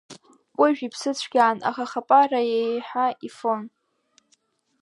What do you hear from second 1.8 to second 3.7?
Хапара еиҳа ифон.